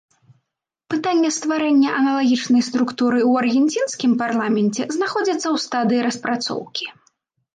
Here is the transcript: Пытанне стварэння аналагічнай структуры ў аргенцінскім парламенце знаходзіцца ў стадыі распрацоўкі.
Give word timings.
Пытанне 0.93 1.29
стварэння 1.35 1.89
аналагічнай 1.99 2.63
структуры 2.69 3.19
ў 3.29 3.43
аргенцінскім 3.43 4.11
парламенце 4.21 4.83
знаходзіцца 4.97 5.43
ў 5.43 5.67
стадыі 5.67 6.01
распрацоўкі. 6.09 6.85